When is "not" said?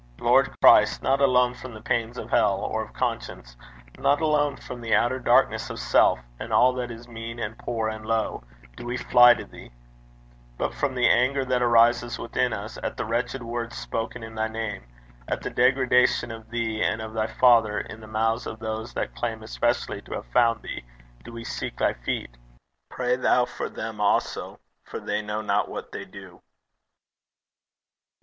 1.03-1.21, 3.99-4.19, 25.43-25.69